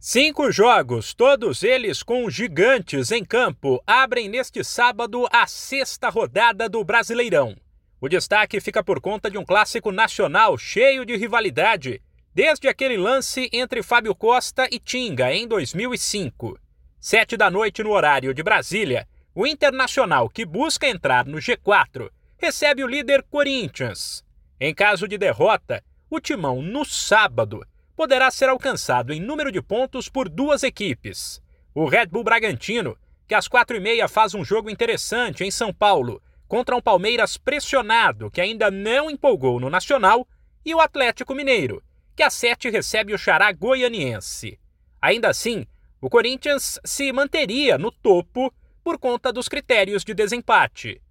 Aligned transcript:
Cinco 0.00 0.52
jogos, 0.52 1.12
todos 1.12 1.64
eles 1.64 2.04
com 2.04 2.30
gigantes 2.30 3.10
em 3.10 3.24
campo, 3.24 3.82
abrem 3.84 4.28
neste 4.28 4.62
sábado 4.62 5.26
a 5.28 5.44
sexta 5.48 6.08
rodada 6.08 6.68
do 6.68 6.84
Brasileirão. 6.84 7.56
O 8.00 8.08
destaque 8.08 8.60
fica 8.60 8.80
por 8.80 9.00
conta 9.00 9.28
de 9.28 9.36
um 9.36 9.44
clássico 9.44 9.90
nacional 9.90 10.56
cheio 10.56 11.04
de 11.04 11.16
rivalidade, 11.16 12.00
desde 12.32 12.68
aquele 12.68 12.96
lance 12.96 13.50
entre 13.52 13.82
Fábio 13.82 14.14
Costa 14.14 14.68
e 14.70 14.78
Tinga 14.78 15.34
em 15.34 15.48
2005. 15.48 16.56
Sete 17.00 17.36
da 17.36 17.50
noite 17.50 17.82
no 17.82 17.90
horário 17.90 18.32
de 18.32 18.40
Brasília, 18.40 19.04
o 19.34 19.48
Internacional, 19.48 20.30
que 20.30 20.46
busca 20.46 20.86
entrar 20.86 21.26
no 21.26 21.38
G4, 21.38 22.08
recebe 22.38 22.84
o 22.84 22.86
líder 22.86 23.24
Corinthians. 23.24 24.24
Em 24.60 24.72
caso 24.72 25.08
de 25.08 25.18
derrota, 25.18 25.82
o 26.08 26.20
timão 26.20 26.62
no 26.62 26.84
sábado 26.84 27.66
poderá 27.98 28.30
ser 28.30 28.48
alcançado 28.48 29.12
em 29.12 29.18
número 29.18 29.50
de 29.50 29.60
pontos 29.60 30.08
por 30.08 30.28
duas 30.28 30.62
equipes. 30.62 31.42
O 31.74 31.84
Red 31.84 32.06
Bull 32.06 32.22
Bragantino, 32.22 32.96
que 33.26 33.34
às 33.34 33.48
quatro 33.48 33.76
e 33.76 33.80
meia 33.80 34.06
faz 34.06 34.36
um 34.36 34.44
jogo 34.44 34.70
interessante 34.70 35.42
em 35.42 35.50
São 35.50 35.72
Paulo, 35.72 36.22
contra 36.46 36.76
um 36.76 36.80
Palmeiras 36.80 37.36
pressionado 37.36 38.30
que 38.30 38.40
ainda 38.40 38.70
não 38.70 39.10
empolgou 39.10 39.58
no 39.58 39.68
Nacional, 39.68 40.28
e 40.64 40.72
o 40.72 40.80
Atlético 40.80 41.34
Mineiro, 41.34 41.82
que 42.14 42.22
às 42.22 42.34
sete 42.34 42.70
recebe 42.70 43.12
o 43.12 43.18
Xará 43.18 43.50
Goianiense. 43.50 44.60
Ainda 45.02 45.28
assim, 45.28 45.66
o 46.00 46.08
Corinthians 46.08 46.78
se 46.84 47.12
manteria 47.12 47.76
no 47.76 47.90
topo 47.90 48.54
por 48.84 48.96
conta 48.96 49.32
dos 49.32 49.48
critérios 49.48 50.04
de 50.04 50.14
desempate. 50.14 51.02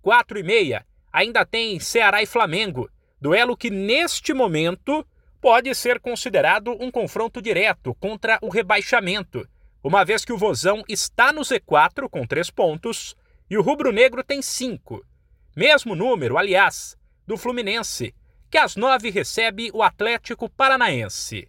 Quatro 0.00 0.38
e 0.38 0.44
meia 0.44 0.86
ainda 1.12 1.44
tem 1.44 1.80
Ceará 1.80 2.22
e 2.22 2.26
Flamengo, 2.26 2.88
duelo 3.20 3.56
que 3.56 3.68
neste 3.68 4.32
momento 4.32 5.04
pode 5.46 5.72
ser 5.76 6.00
considerado 6.00 6.76
um 6.80 6.90
confronto 6.90 7.40
direto 7.40 7.94
contra 8.00 8.36
o 8.42 8.48
rebaixamento, 8.48 9.48
uma 9.80 10.04
vez 10.04 10.24
que 10.24 10.32
o 10.32 10.36
Vozão 10.36 10.82
está 10.88 11.32
no 11.32 11.42
Z4 11.42 12.08
com 12.10 12.26
três 12.26 12.50
pontos 12.50 13.14
e 13.48 13.56
o 13.56 13.62
Rubro 13.62 13.92
Negro 13.92 14.24
tem 14.24 14.42
cinco. 14.42 15.06
Mesmo 15.54 15.94
número, 15.94 16.36
aliás, 16.36 16.96
do 17.24 17.36
Fluminense, 17.36 18.12
que 18.50 18.58
às 18.58 18.74
nove 18.74 19.08
recebe 19.08 19.70
o 19.72 19.84
Atlético 19.84 20.50
Paranaense. 20.50 21.48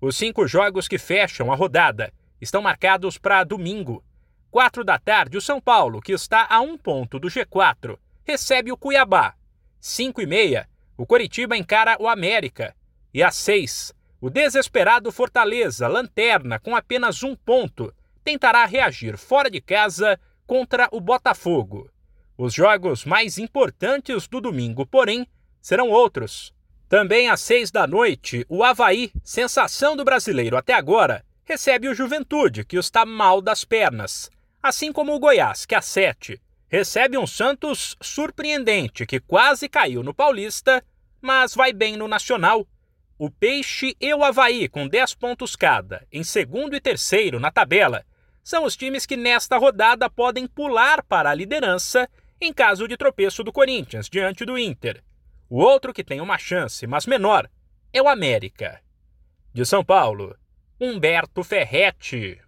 Os 0.00 0.16
cinco 0.16 0.44
jogos 0.48 0.88
que 0.88 0.98
fecham 0.98 1.52
a 1.52 1.54
rodada 1.54 2.12
estão 2.40 2.60
marcados 2.60 3.16
para 3.16 3.44
domingo. 3.44 4.04
Quatro 4.50 4.82
da 4.82 4.98
tarde, 4.98 5.38
o 5.38 5.40
São 5.40 5.60
Paulo, 5.60 6.00
que 6.00 6.10
está 6.10 6.48
a 6.50 6.60
um 6.60 6.76
ponto 6.76 7.16
do 7.16 7.28
G4, 7.28 7.96
recebe 8.24 8.72
o 8.72 8.76
Cuiabá. 8.76 9.36
Cinco 9.78 10.20
e 10.20 10.26
meia, 10.26 10.68
o 10.96 11.06
Coritiba 11.06 11.56
encara 11.56 11.96
o 12.00 12.08
América. 12.08 12.74
E 13.16 13.22
às 13.22 13.34
seis, 13.34 13.94
o 14.20 14.28
desesperado 14.28 15.10
Fortaleza, 15.10 15.88
lanterna 15.88 16.58
com 16.58 16.76
apenas 16.76 17.22
um 17.22 17.34
ponto, 17.34 17.90
tentará 18.22 18.66
reagir 18.66 19.16
fora 19.16 19.50
de 19.50 19.58
casa 19.58 20.20
contra 20.46 20.86
o 20.92 21.00
Botafogo. 21.00 21.90
Os 22.36 22.52
jogos 22.52 23.06
mais 23.06 23.38
importantes 23.38 24.28
do 24.28 24.38
domingo, 24.38 24.84
porém, 24.84 25.26
serão 25.62 25.88
outros. 25.88 26.52
Também 26.90 27.30
às 27.30 27.40
seis 27.40 27.70
da 27.70 27.86
noite, 27.86 28.44
o 28.50 28.62
Havaí, 28.62 29.10
sensação 29.24 29.96
do 29.96 30.04
brasileiro 30.04 30.54
até 30.54 30.74
agora, 30.74 31.24
recebe 31.42 31.88
o 31.88 31.94
Juventude, 31.94 32.66
que 32.66 32.76
está 32.76 33.06
mal 33.06 33.40
das 33.40 33.64
pernas. 33.64 34.30
Assim 34.62 34.92
como 34.92 35.14
o 35.14 35.18
Goiás, 35.18 35.64
que 35.64 35.74
às 35.74 35.86
sete, 35.86 36.38
recebe 36.68 37.16
um 37.16 37.26
Santos 37.26 37.96
surpreendente, 37.98 39.06
que 39.06 39.20
quase 39.20 39.70
caiu 39.70 40.02
no 40.02 40.12
Paulista, 40.12 40.84
mas 41.22 41.54
vai 41.54 41.72
bem 41.72 41.96
no 41.96 42.06
Nacional 42.06 42.68
o 43.18 43.30
Peixe 43.30 43.96
e 44.00 44.12
o 44.12 44.22
Havaí, 44.22 44.68
com 44.68 44.86
10 44.86 45.14
pontos 45.14 45.56
cada, 45.56 46.06
em 46.12 46.22
segundo 46.22 46.76
e 46.76 46.80
terceiro 46.80 47.40
na 47.40 47.50
tabela, 47.50 48.04
são 48.44 48.64
os 48.64 48.76
times 48.76 49.06
que 49.06 49.16
nesta 49.16 49.56
rodada 49.56 50.08
podem 50.08 50.46
pular 50.46 51.02
para 51.02 51.30
a 51.30 51.34
liderança 51.34 52.08
em 52.40 52.52
caso 52.52 52.86
de 52.86 52.96
tropeço 52.96 53.42
do 53.42 53.52
Corinthians 53.52 54.08
diante 54.08 54.44
do 54.44 54.58
Inter. 54.58 55.02
O 55.48 55.58
outro 55.58 55.92
que 55.92 56.04
tem 56.04 56.20
uma 56.20 56.38
chance, 56.38 56.86
mas 56.86 57.06
menor, 57.06 57.48
é 57.92 58.02
o 58.02 58.08
América. 58.08 58.80
De 59.52 59.64
São 59.64 59.84
Paulo, 59.84 60.36
Humberto 60.78 61.42
Ferretti. 61.42 62.38